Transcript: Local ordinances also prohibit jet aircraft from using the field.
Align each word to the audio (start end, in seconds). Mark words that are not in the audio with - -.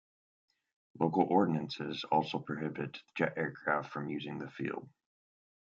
Local 0.99 1.25
ordinances 1.29 2.05
also 2.05 2.39
prohibit 2.39 2.97
jet 3.13 3.37
aircraft 3.37 3.91
from 3.93 4.09
using 4.09 4.39
the 4.39 4.49
field. 4.49 4.89